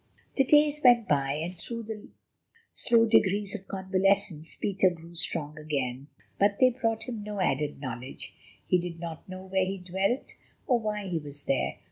[0.35, 2.07] The days went by, and through the
[2.73, 6.07] slow degrees of convalescence Peter grew strong again.
[6.39, 8.33] But they brought him no added knowledge.
[8.65, 10.33] He did not know where he dwelt
[10.65, 11.75] or why he was there.